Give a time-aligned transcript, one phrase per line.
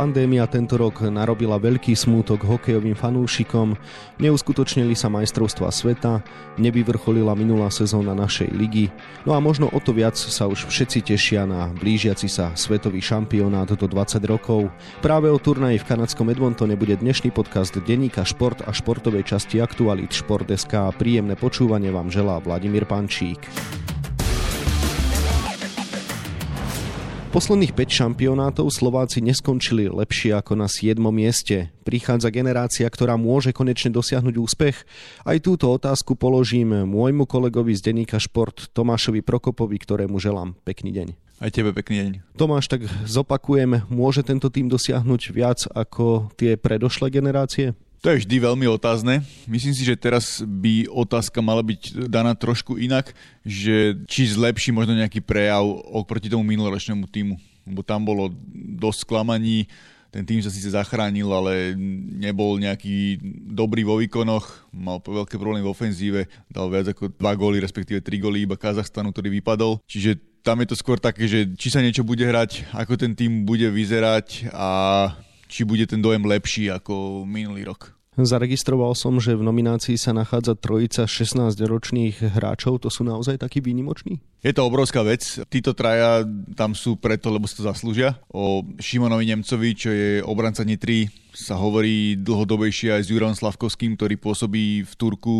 [0.00, 3.76] Pandémia tento rok narobila veľký smútok hokejovým fanúšikom,
[4.16, 6.24] neuskutočnili sa majstrovstva sveta,
[6.56, 8.88] nevyvrcholila minulá sezóna našej ligy,
[9.28, 13.68] no a možno o to viac sa už všetci tešia na blížiaci sa svetový šampionát
[13.68, 14.72] do 20 rokov.
[15.04, 20.16] Práve o turnaji v kanadskom Edmontone bude dnešný podcast Deníka Šport a športovej časti Aktualit
[20.16, 20.96] Šport.sk.
[20.96, 23.44] Príjemné počúvanie vám želá Vladimír Pančík.
[27.30, 30.98] Posledných 5 šampionátov Slováci neskončili lepšie ako na 7.
[31.14, 31.70] mieste.
[31.86, 34.82] Prichádza generácia, ktorá môže konečne dosiahnuť úspech?
[35.22, 41.08] Aj túto otázku položím môjmu kolegovi z denníka Šport Tomášovi Prokopovi, ktorému želám pekný deň.
[41.38, 42.10] Aj tebe pekný deň.
[42.34, 47.78] Tomáš, tak zopakujem, môže tento tým dosiahnuť viac ako tie predošlé generácie?
[48.00, 49.20] To je vždy veľmi otázne.
[49.44, 53.12] Myslím si, že teraz by otázka mala byť daná trošku inak,
[53.44, 57.36] že či zlepší možno nejaký prejav oproti tomu minuloročnému týmu.
[57.68, 58.32] Lebo tam bolo
[58.80, 59.68] dosť sklamaní,
[60.10, 61.76] ten tým sa síce zachránil, ale
[62.18, 63.20] nebol nejaký
[63.52, 66.20] dobrý vo výkonoch, mal veľké problémy v ofenzíve,
[66.50, 69.78] dal viac ako dva góly, respektíve tri góly iba Kazachstanu, ktorý vypadol.
[69.86, 73.46] Čiže tam je to skôr také, že či sa niečo bude hrať, ako ten tým
[73.46, 74.68] bude vyzerať a
[75.50, 77.98] či bude ten dojem lepší ako minulý rok.
[78.14, 82.82] Zaregistroval som, že v nominácii sa nachádza trojica 16-ročných hráčov.
[82.82, 84.18] To sú naozaj takí výnimoční?
[84.40, 85.20] Je to obrovská vec.
[85.52, 86.24] Títo traja
[86.56, 88.16] tam sú preto, lebo si to zaslúžia.
[88.32, 94.18] O Šimonovi Nemcovi, čo je obranca Nitry, sa hovorí dlhodobejšie aj s Jurom Slavkovským, ktorý
[94.18, 95.34] pôsobí v Turku,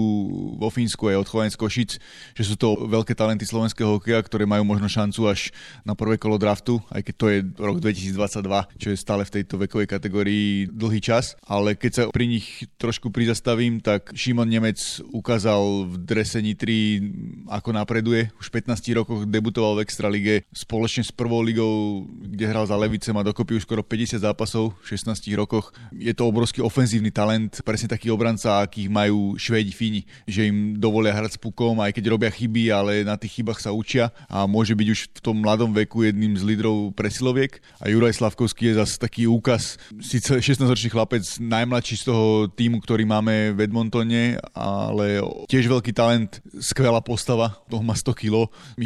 [0.57, 1.98] vo Fínsku aj od Chovanec Košic,
[2.34, 5.51] že sú to veľké talenty slovenského hokeja, ktoré majú možno šancu až
[5.83, 9.55] na prvé kolo draftu, aj keď to je rok 2022, čo je stále v tejto
[9.59, 11.35] vekovej kategórii dlhý čas.
[11.47, 14.79] Ale keď sa pri nich trošku prizastavím, tak Šimon Nemec
[15.11, 17.03] ukázal v drese Nitry,
[17.51, 18.31] ako napreduje.
[18.39, 23.16] Už v 15 rokoch debutoval v Extralige spoločne s prvou ligou, kde hral za Levicem
[23.16, 25.72] a dokopy už skoro 50 zápasov v 16 rokoch.
[25.94, 31.14] Je to obrovský ofenzívny talent, presne taký obranca, akých majú Švédi, Fíni, že im dovolia
[31.14, 34.74] hrať s pukom, aj keď robia chyby, ale na tých chybách sa učia a môže
[34.74, 37.62] byť už v tom mladom veku jedným z lídrov presiloviek.
[37.80, 43.06] A Juraj Slavkovský je zase taký úkaz, síce 16-ročný chlapec, najmladší z toho týmu, ktorý
[43.06, 48.34] máme v Edmontone, ale tiež veľký talent, skvelá postava, toho má 100 kg,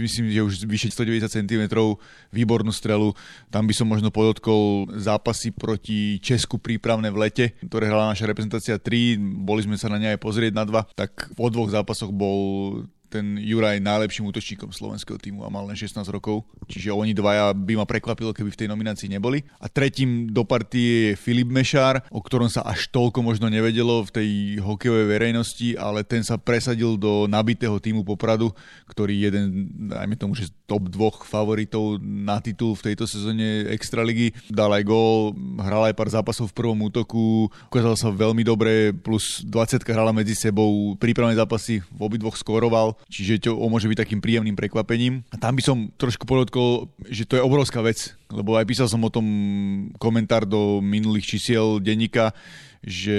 [0.01, 1.63] myslím, že už vyše 190 cm,
[2.35, 3.15] výbornú strelu.
[3.53, 8.81] Tam by som možno podotkol zápasy proti Česku prípravné v lete, ktoré hrala naša reprezentácia
[8.81, 12.83] 3, boli sme sa na ne aj pozrieť na dva, tak po dvoch zápasoch bol
[13.15, 16.43] ten Juraj najlepším útočníkom slovenského týmu a mal len 16 rokov.
[16.67, 19.47] Čiže oni dvaja by ma prekvapilo, keby v tej nominácii neboli.
[19.63, 24.11] A tretím do partie je Filip Mešár, o ktorom sa až toľko možno nevedelo v
[24.11, 28.51] tej hokejovej verejnosti, ale ten sa presadil do nabitého týmu Popradu,
[28.91, 34.35] ktorý jeden, dajme tomu, že top dvoch favoritov na titul v tejto sezóne Extraligy.
[34.51, 39.45] Dal aj gól, hral aj pár zápasov v prvom útoku, ukázal sa veľmi dobre, plus
[39.47, 44.57] 20 hrala medzi sebou, prípravné zápasy v obidvoch skoroval čiže to môže byť takým príjemným
[44.57, 45.27] prekvapením.
[45.33, 49.03] A tam by som trošku podotkol, že to je obrovská vec, lebo aj písal som
[49.03, 49.27] o tom
[49.99, 52.33] komentár do minulých čísiel denníka,
[52.85, 53.19] že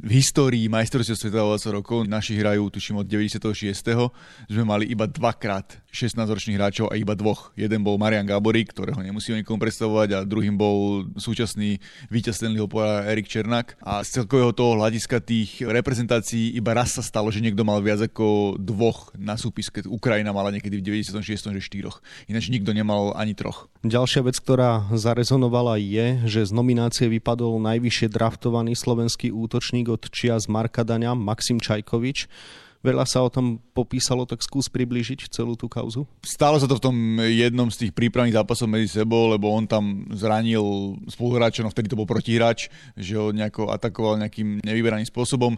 [0.00, 3.76] v histórii majstrovstiev sveta 20 rokov naši hrajú, tuším od 96.
[4.48, 7.52] sme mali iba dvakrát 16-ročných hráčov a iba dvoch.
[7.52, 11.78] Jeden bol Marian Gáborík, ktorého nemusíme nikomu predstavovať a druhým bol súčasný
[12.08, 13.76] víťaz Stanleyho pohára Erik Černák.
[13.84, 18.00] A z celkového toho hľadiska tých reprezentácií iba raz sa stalo, že niekto mal viac
[18.00, 19.84] ako dvoch na súpiske.
[19.84, 21.20] Ukrajina mala niekedy v 96.
[21.28, 22.00] že štyroch.
[22.26, 23.68] Ináč nikto nemal ani troch.
[23.84, 30.06] Ďalšia vec, ktorá zarezonovala je, že z nominácie vypadol najvyššie draftovaný Slo- slovenský útočník od
[30.06, 32.30] čias Marka Daňa, Maxim Čajkovič.
[32.84, 36.04] Veľa sa o tom popísalo, tak skús priblížiť celú tú kauzu.
[36.20, 40.04] Stálo sa to v tom jednom z tých prípravných zápasov medzi sebou, lebo on tam
[40.12, 45.56] zranil spoluhráča, no vtedy to bol protihráč, že ho nejako atakoval nejakým nevyberaným spôsobom.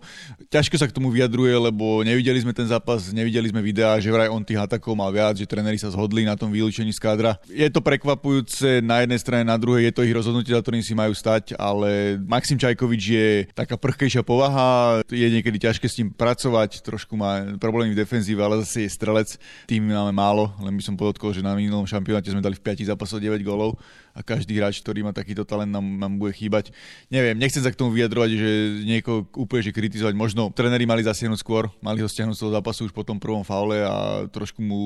[0.54, 4.31] Ťažko sa k tomu vyjadruje, lebo nevideli sme ten zápas, nevideli sme videá, že vraj
[4.31, 7.43] on tých atakov mal viac, že tréneri sa zhodli na tom vylúčení z kádra.
[7.50, 10.94] Je to prekvapujúce na jednej strane, na druhej je to ich rozhodnutie, za ktorým si
[10.94, 16.87] majú stať, ale Maxim Čajkovič je taká prchkejšia povaha, je niekedy ťažké s ním pracovať,
[16.87, 19.41] trošku má problémy v defenzíve, ale zase je strelec.
[19.65, 22.93] Tým máme málo, len by som podotkol, že na minulom šampionáte sme dali v 5
[22.93, 23.81] zápasoch 9 gólov
[24.17, 26.73] a každý hráč, ktorý má takýto talent, nám, nám bude chýbať.
[27.13, 28.51] Neviem, nechcem sa k tomu vyjadrovať, že
[28.89, 30.17] niekoho úplne že kritizovať.
[30.17, 33.45] Možno tréneri mali zasiahnuť skôr, mali ho stiahnuť z toho zápasu už po tom prvom
[33.45, 34.81] faule a trošku mu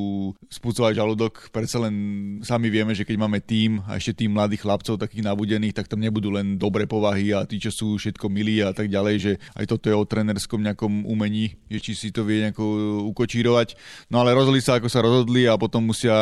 [0.50, 1.55] spúcovať žalúdok.
[1.55, 1.94] Predsa len
[2.43, 6.03] sami vieme, že keď máme tým a ešte tým mladých chlapcov takých nabudených, tak tam
[6.03, 9.65] nebudú len dobré povahy a tí, čo sú všetko milí a tak ďalej, že aj
[9.71, 12.65] toto je o trénerskom nejakom umení, že či si to vie nejako
[13.15, 13.79] ukočírovať.
[14.11, 16.17] No ale rozhodli sa, ako sa rozhodli a potom musia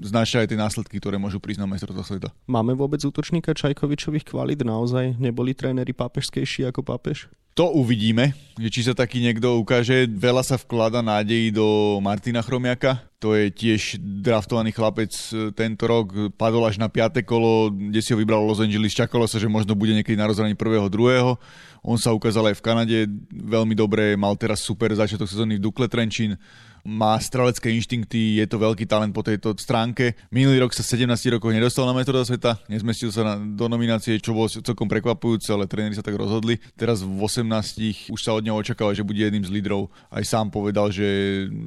[0.00, 2.28] znášať aj tie následky, ktoré môžu prísť na majstrovstvá sveta.
[2.46, 4.62] Máme vôbec útočníka Čajkovičových kvalit?
[4.62, 7.26] Naozaj neboli tréneri pápežskejší ako pápež?
[7.58, 10.06] To uvidíme, že či sa taký niekto ukáže.
[10.06, 13.02] Veľa sa vklada nádejí do Martina Chromiaka.
[13.18, 16.36] To je tiež draftovaný chlapec e, tento rok.
[16.36, 17.24] Padol až na 5.
[17.24, 18.92] kolo, kde si ho vybral Los Angeles.
[18.94, 21.40] Čakalo sa, že možno bude niekedy na rozhraní prvého, druhého.
[21.80, 22.98] On sa ukázal aj v Kanade
[23.32, 26.36] veľmi dobre, mal teraz super začiatok sezóny v Dukle Trenčín
[26.86, 30.14] má strelecké inštinkty, je to veľký talent po tejto stránke.
[30.30, 34.32] Minulý rok sa 17 rokov nedostal na metroda sveta, nezmestil sa na, do nominácie, čo
[34.32, 36.62] bolo celkom prekvapujúce, ale tréneri sa tak rozhodli.
[36.78, 39.90] Teraz v 18 už sa od neho očakáva, že bude jedným z lídrov.
[40.08, 41.06] Aj sám povedal, že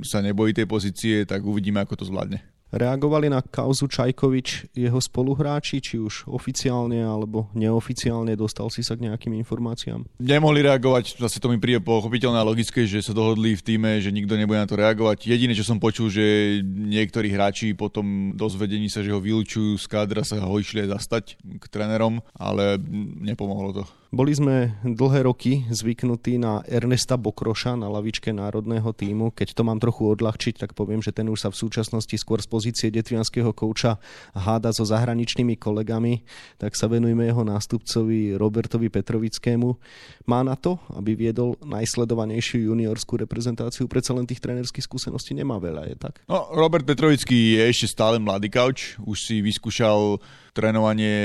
[0.08, 2.59] sa nebojí tej pozície, tak uvidíme, ako to zvládne.
[2.70, 9.10] Reagovali na kauzu Čajkovič jeho spoluhráči, či už oficiálne alebo neoficiálne, dostal si sa k
[9.10, 10.06] nejakým informáciám?
[10.22, 14.14] Nemohli reagovať, zase to mi príde pochopiteľné a logické, že sa dohodli v týme, že
[14.14, 15.26] nikto nebude na to reagovať.
[15.26, 20.22] Jediné, čo som počul, že niektorí hráči potom dozvedení sa, že ho vylúčujú z kádra,
[20.22, 22.78] sa ho išli aj zastať k trénerom, ale
[23.26, 23.84] nepomohlo to.
[24.10, 29.30] Boli sme dlhé roky zvyknutí na Ernesta Bokroša na lavičke národného týmu.
[29.30, 32.50] Keď to mám trochu odľahčiť, tak poviem, že ten už sa v súčasnosti skôr z
[32.50, 34.02] pozície detvianského kouča
[34.34, 36.26] háda so zahraničnými kolegami,
[36.58, 39.78] tak sa venujme jeho nástupcovi Robertovi Petrovickému.
[40.26, 45.86] Má na to, aby viedol najsledovanejšiu juniorskú reprezentáciu, predsa len tých trénerských skúseností nemá veľa,
[45.86, 46.26] je tak?
[46.26, 50.18] No, Robert Petrovický je ešte stále mladý kauč, už si vyskúšal
[50.60, 51.16] trénovanie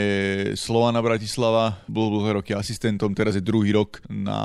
[0.54, 4.38] Slovana Bratislava, bol dlhé roky asistentom, teraz je druhý rok na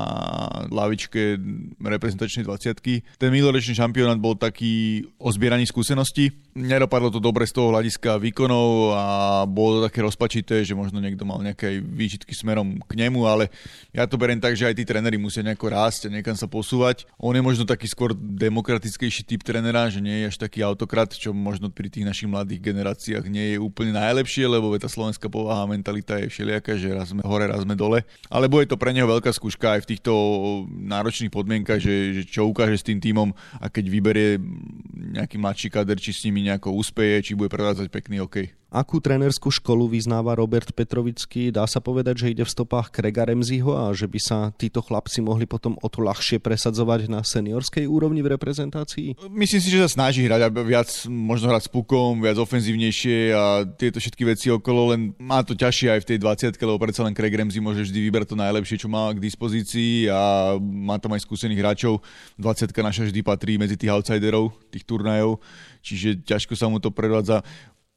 [0.74, 1.38] lavičke
[1.78, 6.34] reprezentačnej 20 Ten minuloročný šampionát bol taký o zbieraní skúseností.
[6.58, 9.06] Nedopadlo to dobre z toho hľadiska výkonov a
[9.46, 13.54] bolo to také rozpačité, že možno niekto mal nejaké výčitky smerom k nemu, ale
[13.94, 17.06] ja to beriem tak, že aj tí tréneri musia nejako rásť a niekam sa posúvať.
[17.22, 21.30] On je možno taký skôr demokratickejší typ trénera, že nie je až taký autokrat, čo
[21.30, 25.72] možno pri tých našich mladých generáciách nie je úplne najlepšie, lebo tá slovenská povaha a
[25.72, 28.04] mentalita je všelijaká, že raz sme hore, raz sme dole.
[28.32, 30.12] Ale bude to pre neho veľká skúška aj v týchto
[30.68, 34.30] náročných podmienkach, že, že čo ukáže s tým týmom a keď vyberie
[35.16, 38.59] nejaký mladší kader, či s nimi nejako úspeje, či bude prevádzať pekný hokej.
[38.70, 41.50] Akú trénerskú školu vyznáva Robert Petrovický?
[41.50, 45.26] Dá sa povedať, že ide v stopách Krega Remziho a že by sa títo chlapci
[45.26, 49.18] mohli potom o to ľahšie presadzovať na seniorskej úrovni v reprezentácii?
[49.34, 53.98] Myslím si, že sa snaží hrať viac, možno hrať s pukom, viac ofenzívnejšie a tieto
[53.98, 57.34] všetky veci okolo, len má to ťažšie aj v tej 20 lebo predsa len Craig
[57.34, 61.58] Ramsey môže vždy vybrať to najlepšie, čo má k dispozícii a má tam aj skúsených
[61.58, 62.06] hráčov.
[62.38, 65.42] 20 naša vždy patrí medzi tých outsiderov, tých turnajov,
[65.82, 67.42] čiže ťažko sa mu to predvádza.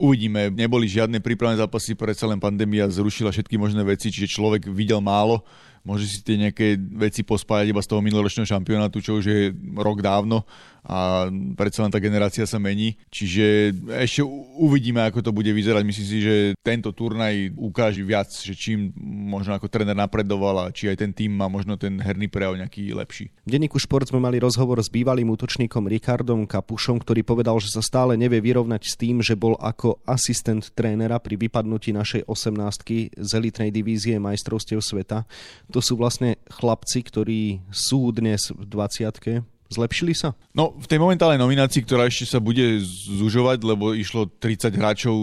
[0.02, 4.98] Uvidíme, neboli žiadne prípravné zápasy, predsa len pandémia zrušila všetky možné veci, čiže človek videl
[4.98, 5.46] málo
[5.82, 9.40] môže si tie nejaké veci pospájať iba z toho minuloročného šampionátu, čo už je
[9.78, 10.46] rok dávno
[10.82, 12.98] a predsa len tá generácia sa mení.
[13.06, 13.70] Čiže
[14.02, 14.26] ešte
[14.58, 15.82] uvidíme, ako to bude vyzerať.
[15.86, 18.90] Myslím si, že tento turnaj ukáže viac, že čím
[19.30, 22.90] možno ako tréner napredoval a či aj ten tým má možno ten herný prejav nejaký
[22.98, 23.30] lepší.
[23.46, 27.82] V denníku Šport sme mali rozhovor s bývalým útočníkom Rikardom Kapušom, ktorý povedal, že sa
[27.82, 33.30] stále nevie vyrovnať s tým, že bol ako asistent trénera pri vypadnutí našej 18 z
[33.38, 35.30] elitnej divízie majstrovstiev sveta.
[35.72, 40.36] To sú vlastne chlapci, ktorí sú dnes v 20 Zlepšili sa?
[40.52, 45.16] No, v tej momentálnej nominácii, ktorá ešte sa bude zužovať, lebo išlo 30 hráčov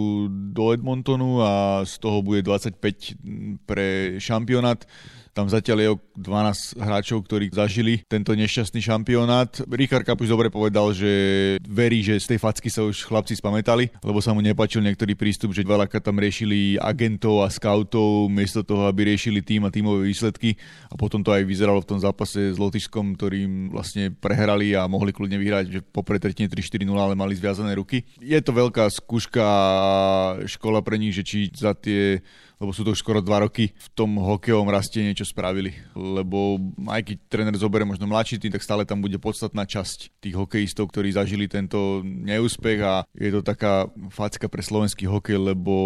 [0.49, 2.81] do Edmontonu a z toho bude 25
[3.69, 4.89] pre šampionát,
[5.37, 9.49] tam zatiaľ je 12 hráčov, ktorí zažili tento nešťastný šampionát.
[9.71, 11.11] Richard Kapuš dobre povedal, že
[11.63, 15.55] verí, že z tej facky sa už chlapci spamätali, lebo sa mu nepačil niektorý prístup,
[15.55, 20.59] že veľakrát tam riešili agentov a scoutov, miesto toho, aby riešili tým a tímové výsledky.
[20.91, 25.15] A potom to aj vyzeralo v tom zápase s Lotyšskom, ktorým vlastne prehrali a mohli
[25.15, 28.03] kľudne vyhrať, že po pretretine 3-4-0, ale mali zviazané ruky.
[28.19, 29.45] Je to veľká skúška
[30.43, 32.19] škola pre nich, že či za tie
[32.59, 35.71] lebo sú to už skoro dva roky, v tom hokejovom raste niečo spravili.
[36.09, 36.57] Lebo
[36.89, 40.89] aj keď tréner zoberie možno mladší tým, tak stále tam bude podstatná časť tých hokejistov,
[40.89, 45.77] ktorí zažili tento neúspech a je to taká facka pre slovenský hokej, lebo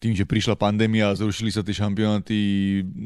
[0.00, 2.38] tým, že prišla pandémia a zrušili sa tie šampionáty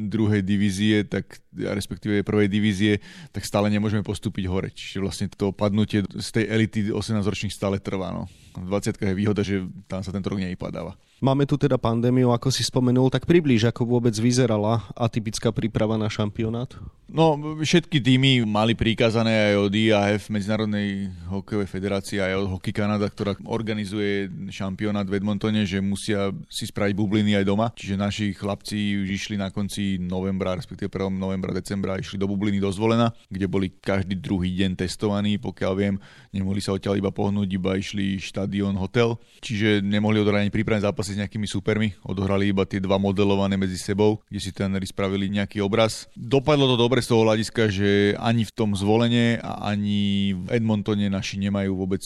[0.07, 3.03] druhej divízie, tak respektíve prvej divízie,
[3.35, 4.71] tak stále nemôžeme postúpiť hore.
[4.71, 8.15] Čiže vlastne to padnutie z tej elity 18-ročných stále trvá.
[8.15, 8.31] No.
[8.55, 10.95] V 20 je výhoda, že tam sa tento rok nevypadáva.
[11.25, 16.13] Máme tu teda pandémiu, ako si spomenul, tak približ, ako vôbec vyzerala atypická príprava na
[16.13, 16.77] šampionát?
[17.09, 23.09] No, všetky týmy mali prikázané aj od IAF, Medzinárodnej hokejovej federácie, aj od Hockey Canada,
[23.09, 27.73] ktorá organizuje šampionát v Edmontone, že musia si spraviť bubliny aj doma.
[27.73, 31.09] Čiže naši chlapci už išli na konci novembra, respektíve 1.
[31.09, 35.97] novembra novembra, decembra išli do bubliny dozvolená, kde boli každý druhý deň testovaní, pokiaľ viem,
[36.33, 41.14] nemohli sa odtiaľ iba pohnúť, iba išli štadión, hotel, čiže nemohli odohrať ani prípravné zápasy
[41.15, 45.63] s nejakými supermi, odohrali iba tie dva modelované medzi sebou, kde si tréneri spravili nejaký
[45.63, 46.11] obraz.
[46.19, 51.07] Dopadlo to dobre z toho hľadiska, že ani v tom zvolenie a ani v Edmontone
[51.07, 52.03] naši nemajú vôbec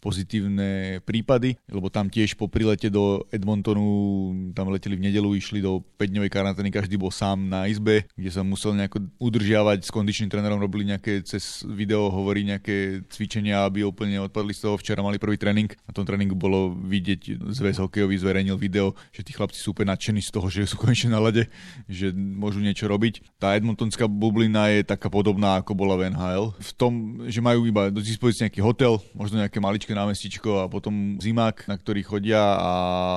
[0.00, 5.82] pozitívne prípady, lebo tam tiež po prilete do Edmontonu, tam leteli v nedelu, išli do
[5.98, 10.58] 5-dňovej karantény, každý bol sám na izbe, kde sa musel nejako udržiavať, s kondičným trénerom
[10.58, 14.74] robili nejaké cez video, hovorí nejaké cvičenia, aby úplne odpadli z toho.
[14.80, 19.34] Včera mali prvý tréning, na tom tréningu bolo vidieť, zväz hokejový zverejnil video, že tí
[19.34, 21.46] chlapci sú úplne nadšení z toho, že sú konečne na lede,
[21.86, 23.38] že môžu niečo robiť.
[23.38, 26.54] Tá edmontonská bublina je taká podobná, ako bola v NHL.
[26.58, 26.92] V tom,
[27.26, 31.76] že majú iba do dispozície nejaký hotel, možno nejaké maličké námestičko a potom zimák, na
[31.78, 32.72] ktorý chodia a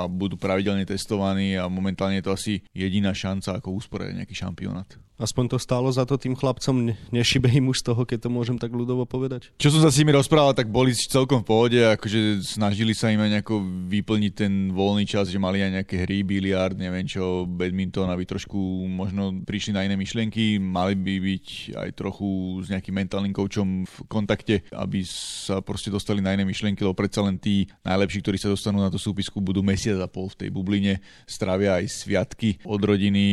[0.05, 5.08] budú pravidelne testovaní a momentálne je to asi jediná šanca, ako usporiadať nejaký šampionát.
[5.19, 8.55] Aspoň to stálo za to tým chlapcom, nešibe im už z toho, keď to môžem
[8.55, 9.51] tak ľudovo povedať.
[9.59, 13.19] Čo som sa s nimi rozprával, tak boli celkom v pohode, akože snažili sa im
[13.19, 13.59] aj nejako
[13.91, 18.55] vyplniť ten voľný čas, že mali aj nejaké hry, biliard, neviem čo, badminton, aby trošku
[18.87, 23.95] možno prišli na iné myšlienky, mali by byť aj trochu s nejakým mentálnym koučom v
[24.07, 28.47] kontakte, aby sa proste dostali na iné myšlienky, lebo predsa len tí najlepší, ktorí sa
[28.47, 32.79] dostanú na tú súpisku, budú mesiac a pol v tej bubline, strávia aj sviatky od
[32.79, 33.25] rodiny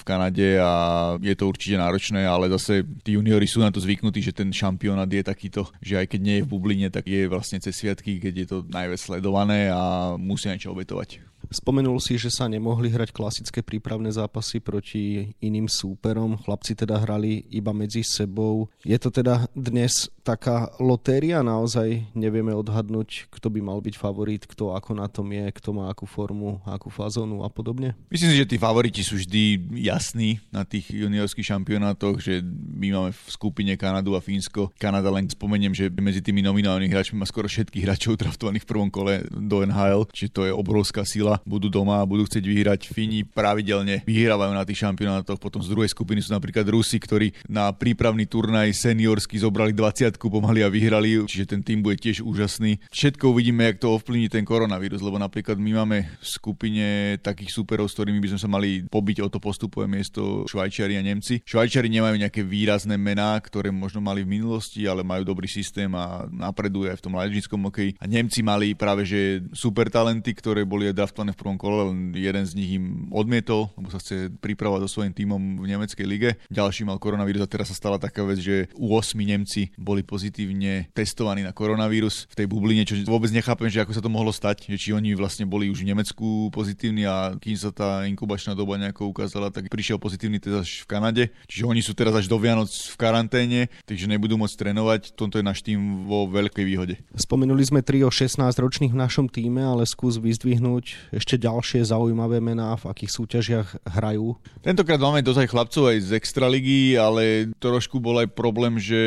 [0.00, 0.70] v Kanade a
[1.18, 5.10] je to určite náročné, ale zase tí juniori sú na to zvyknutí, že ten šampionát
[5.10, 8.34] je takýto, že aj keď nie je v bubline, tak je vlastne cez sviatky, keď
[8.36, 11.18] je to najviac sledované a musia niečo obetovať.
[11.50, 16.38] Spomenul si, že sa nemohli hrať klasické prípravné zápasy proti iným súperom.
[16.38, 18.70] Chlapci teda hrali iba medzi sebou.
[18.86, 21.42] Je to teda dnes taká lotéria?
[21.42, 25.90] Naozaj nevieme odhadnúť, kto by mal byť favorit, kto ako na tom je, kto má
[25.90, 27.98] akú formu, akú fazónu a podobne?
[28.14, 32.46] Myslím si, že tí favoriti sú vždy jasní na tých juniorských šampionátoch, že
[32.78, 34.70] my máme v skupine Kanadu a Fínsko.
[34.78, 38.90] Kanada len spomeniem, že medzi tými nominálnymi hráčmi má skoro všetkých hráčov draftovaných v prvom
[38.94, 42.80] kole do NHL, čiže to je obrovská sila budú doma a budú chcieť vyhrať.
[42.90, 47.70] Fíni pravidelne vyhrávajú na tých šampionátoch, potom z druhej skupiny sú napríklad Rusi, ktorí na
[47.70, 52.80] prípravný turnaj seniorský zobrali 20 pomaly a vyhrali, čiže ten tým bude tiež úžasný.
[52.88, 57.90] Všetko uvidíme, jak to ovplyvní ten koronavírus, lebo napríklad my máme v skupine takých superov,
[57.90, 61.42] s ktorými by sme sa mali pobiť o to postupové miesto Švajčiari a Nemci.
[61.44, 66.24] Švajčiari nemajú nejaké výrazné mená, ktoré možno mali v minulosti, ale majú dobrý systém a
[66.30, 67.90] napreduje aj v tom mládežníckom hokeji.
[68.00, 72.44] A Nemci mali práve že super talenty, ktoré boli draftované v prvom kole, len jeden
[72.44, 76.30] z nich im odmietol, lebo sa chce pripravovať so svojím tímom v nemeckej lige.
[76.50, 80.90] Ďalší mal koronavírus a teraz sa stala taká vec, že u 8 Nemci boli pozitívne
[80.90, 84.66] testovaní na koronavírus v tej bubline, čo vôbec nechápem, že ako sa to mohlo stať,
[84.66, 88.80] že či oni vlastne boli už v Nemecku pozitívni a kým sa tá inkubačná doba
[88.80, 91.24] nejako ukázala, tak prišiel pozitívny test až v Kanade.
[91.46, 95.14] Čiže oni sú teraz až do Vianoc v karanténe, takže nebudú môcť trénovať.
[95.14, 96.94] Toto je náš tým vo veľkej výhode.
[97.14, 102.72] Spomenuli sme o 16 ročných v našom týme, ale skús vyzdvihnúť ešte ďalšie zaujímavé mená,
[102.80, 104.40] v akých súťažiach hrajú?
[104.64, 108.98] Tentokrát máme dosť chlapcov aj z Extraligy, ale trošku bol aj problém, že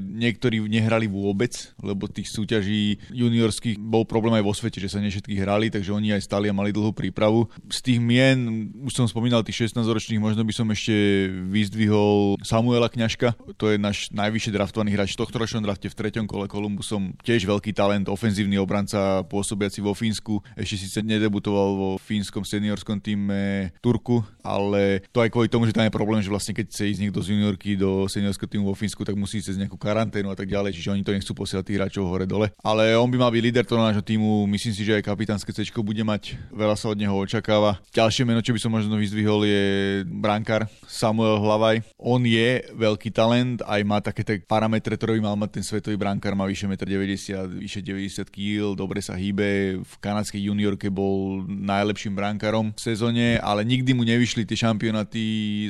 [0.00, 5.10] niektorí nehrali vôbec, lebo tých súťaží juniorských bol problém aj vo svete, že sa ne
[5.10, 7.50] všetky hrali, takže oni aj stali a mali dlhú prípravu.
[7.66, 10.94] Z tých mien, už som spomínal tých 16-ročných, možno by som ešte
[11.50, 16.28] vyzdvihol Samuela Kňažka, to je náš najvyššie draftovaný hráč v tohto ročnom drafte v treťom
[16.28, 21.90] kole Kolumbusom, tiež veľký talent, ofenzívny obranca pôsobiaci vo Fínsku, ešte síce nedebutoval debutoval vo
[21.96, 26.52] fínskom seniorskom týme Turku, ale to aj kvôli tomu, že tam je problém, že vlastne
[26.52, 29.80] keď chce ísť niekto z juniorky do seniorského týmu vo Fínsku, tak musí cez nejakú
[29.80, 32.52] karanténu a tak ďalej, čiže oni to nechcú posielať tých hráčov hore dole.
[32.60, 35.64] Ale on by mal byť líder toho nášho týmu, myslím si, že aj kapitánske C
[35.80, 37.80] bude mať, veľa sa od neho očakáva.
[37.96, 39.64] Ďalšie meno, čo by som možno vyzdvihol, je
[40.04, 41.80] brankár Samuel Hlavaj.
[41.96, 45.96] On je veľký talent, aj má také tak parametre, ktoré by mal mať ten svetový
[45.96, 51.27] brankár, má vyše 1,90 m, vyše 90 kg, dobre sa hýbe, v kanadskej juniorke bol
[51.46, 55.22] najlepším brankárom v sezóne, ale nikdy mu nevyšli tie šampionáty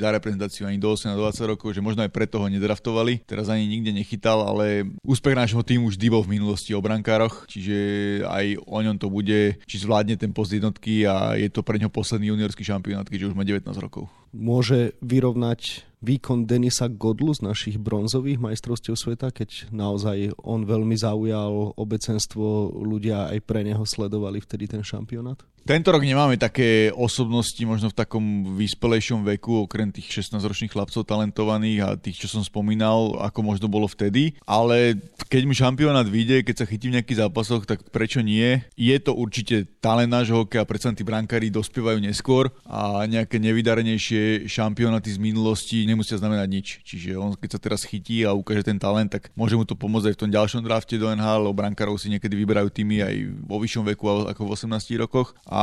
[0.02, 3.26] za reprezentáciu ani do 18 20 rokov, že možno aj preto ho nedraftovali.
[3.28, 7.76] Teraz ani nikde nechytal, ale úspech nášho týmu vždy bol v minulosti o brankároch, čiže
[8.24, 11.92] aj o ňom to bude, či zvládne ten post jednotky a je to pre ňo
[11.92, 14.08] posledný juniorský šampionát, keďže už má 19 rokov.
[14.32, 21.74] Môže vyrovnať výkon Denisa Godlu z našich bronzových majstrovstiev sveta, keď naozaj on veľmi zaujal
[21.74, 25.42] obecenstvo, ľudia aj pre neho sledovali vtedy ten šampionát?
[25.68, 31.78] Tento rok nemáme také osobnosti možno v takom vyspelejšom veku, okrem tých 16-ročných chlapcov talentovaných
[31.84, 34.32] a tých, čo som spomínal, ako možno bolo vtedy.
[34.48, 34.96] Ale
[35.28, 38.64] keď mu šampionát vyjde, keď sa chytí v nejakých zápasoch, tak prečo nie?
[38.80, 45.12] Je to určite talent nášho hokeja, predsa tí brankári dospievajú neskôr a nejaké nevydarenejšie šampionáty
[45.12, 46.66] z minulosti nemusia znamenať nič.
[46.84, 50.12] Čiže on keď sa teraz chytí a ukáže ten talent, tak môže mu to pomôcť
[50.12, 53.14] aj v tom ďalšom drafte do NHL, lebo brankárov si niekedy vyberajú týmy aj
[53.48, 55.32] vo vyššom veku ako v 18 rokoch.
[55.48, 55.62] A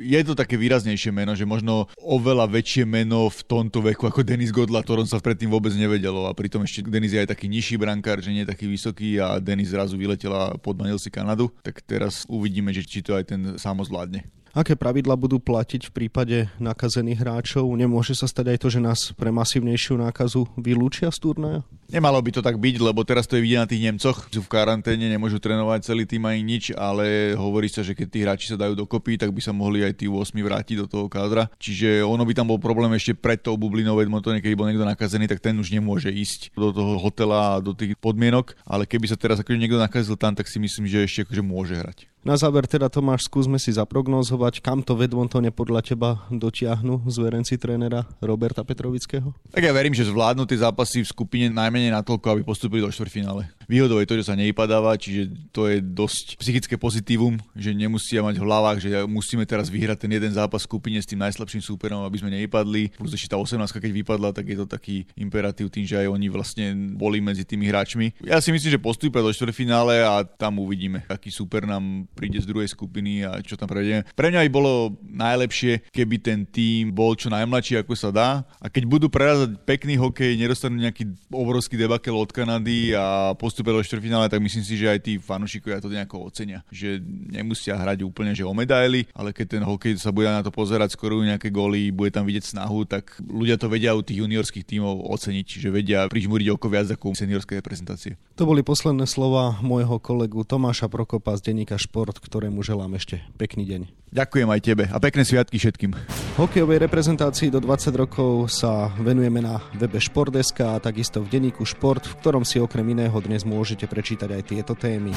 [0.00, 4.54] je to také výraznejšie meno, že možno oveľa väčšie meno v tomto veku ako Denis
[4.54, 6.24] Godla, ktorom sa predtým vôbec nevedelo.
[6.30, 9.42] A pritom ešte Denis je aj taký nižší brankár, že nie je taký vysoký a
[9.42, 11.52] Denis zrazu vyletel a podmanil si Kanadu.
[11.60, 14.35] Tak teraz uvidíme, že či to aj ten samo zvládne.
[14.56, 17.68] Aké pravidla budú platiť v prípade nakazených hráčov?
[17.76, 21.60] Nemôže sa stať aj to, že nás pre masívnejšiu nákazu vylúčia z turnaja?
[21.92, 24.32] Nemalo by to tak byť, lebo teraz to je vidieť na tých Nemcoch.
[24.32, 28.18] Sú v karanténe, nemôžu trénovať celý tým ani nič, ale hovorí sa, že keď tí
[28.24, 31.52] hráči sa dajú dokopy, tak by sa mohli aj tí 8 vrátiť do toho kádra.
[31.60, 35.28] Čiže ono by tam bol problém ešte pred tou bublinou Edmontone, keď bol niekto nakazený,
[35.28, 39.20] tak ten už nemôže ísť do toho hotela a do tých podmienok, ale keby sa
[39.20, 42.08] teraz akože niekto nakazil tam, tak si myslím, že ešte akože môže hrať.
[42.26, 47.54] Na záver teda Tomáš, skúsme si zaprognozovať, kam to v Edmontone podľa teba dotiahnu zverenci
[47.54, 49.30] trénera Roberta Petrovického?
[49.54, 53.46] Tak ja verím, že zvládnu tie zápasy v skupine najmenej natoľko, aby postupili do štvrťfinále.
[53.70, 58.42] Výhodou je to, že sa nevypadáva, čiže to je dosť psychické pozitívum, že nemusia mať
[58.42, 62.02] v hlavách, že musíme teraz vyhrať ten jeden zápas v skupine s tým najslabším súperom,
[62.02, 62.98] aby sme nevypadli.
[62.98, 66.26] Plus ešte tá 18, keď vypadla, tak je to taký imperatív tým, že aj oni
[66.26, 68.18] vlastne boli medzi tými hráčmi.
[68.26, 72.48] Ja si myslím, že postúpia do štvrťfinále a tam uvidíme, aký super nám príde z
[72.48, 74.08] druhej skupiny a čo tam prejdeme.
[74.14, 78.28] Pre mňa by bolo najlepšie, keby ten tým bol čo najmladší, ako sa dá.
[78.62, 83.72] A keď budú prerazať pekný hokej, nedostanú nejaký obrovský debakel od Kanady a post- postúpia
[83.72, 86.60] do štvrťfinále, tak myslím si, že aj tí fanúšikovia to nejako ocenia.
[86.68, 87.00] Že
[87.32, 90.92] nemusia hrať úplne že o medaily, ale keď ten hokej sa bude na to pozerať,
[90.92, 95.08] skoro nejaké góly, bude tam vidieť snahu, tak ľudia to vedia u tých juniorských tímov
[95.08, 98.20] oceniť, že vedia prižmúriť oko viac ako seniorské reprezentácie.
[98.36, 103.66] To boli posledné slova môjho kolegu Tomáša Prokopa z denníka Šport, ktorému želám ešte pekný
[103.66, 103.80] deň.
[104.14, 105.98] Ďakujem aj tebe a pekné sviatky všetkým.
[106.38, 112.06] Hokejovej reprezentácii do 20 rokov sa venujeme na webe Športdeska a takisto v denníku Šport,
[112.06, 115.10] v ktorom si okrem iného dnes môžete prečítať aj tieto témy.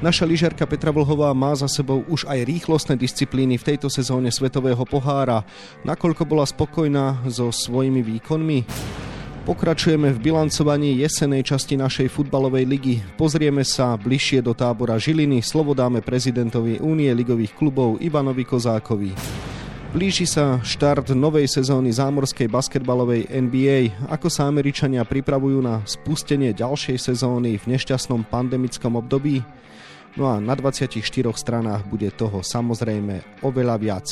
[0.00, 4.80] Naša lyžiarka Petra Vlhová má za sebou už aj rýchlostné disciplíny v tejto sezóne Svetového
[4.88, 5.44] pohára.
[5.84, 8.64] Nakoľko bola spokojná so svojimi výkonmi?
[9.40, 12.96] Pokračujeme v bilancovaní jesenej časti našej futbalovej ligy.
[13.16, 19.16] Pozrieme sa bližšie do tábora Žiliny, slovo dáme prezidentovi Únie ligových klubov Ivanovi Kozákovi.
[19.96, 24.12] Blíži sa štart novej sezóny zámorskej basketbalovej NBA.
[24.12, 29.40] Ako sa Američania pripravujú na spustenie ďalšej sezóny v nešťastnom pandemickom období?
[30.20, 31.00] No a na 24
[31.32, 34.06] stranách bude toho samozrejme oveľa viac.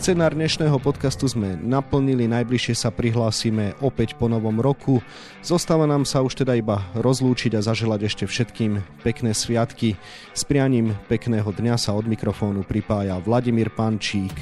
[0.00, 5.04] Scenár dnešného podcastu sme naplnili, najbližšie sa prihlásime opäť po novom roku.
[5.44, 10.00] Zostáva nám sa už teda iba rozlúčiť a zaželať ešte všetkým pekné sviatky.
[10.32, 14.32] S prianím pekného dňa sa od mikrofónu pripája Vladimír Pančík.